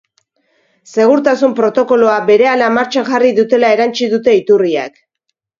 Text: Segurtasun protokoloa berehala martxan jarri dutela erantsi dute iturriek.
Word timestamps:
Segurtasun 0.93 1.53
protokoloa 1.59 2.15
berehala 2.31 2.71
martxan 2.79 3.07
jarri 3.13 3.35
dutela 3.41 3.73
erantsi 3.77 4.11
dute 4.15 4.37
iturriek. 4.43 4.99